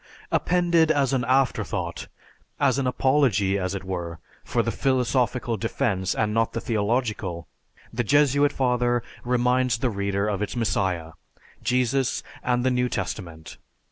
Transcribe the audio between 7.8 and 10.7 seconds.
the Jesuit father reminds the reader of its